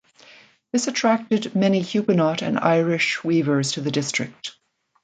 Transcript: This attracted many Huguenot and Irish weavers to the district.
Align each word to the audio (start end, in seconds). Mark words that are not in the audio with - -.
This 0.73 0.87
attracted 0.87 1.53
many 1.55 1.79
Huguenot 1.79 2.41
and 2.41 2.57
Irish 2.57 3.23
weavers 3.23 3.73
to 3.73 3.81
the 3.81 3.91
district. 3.91 4.55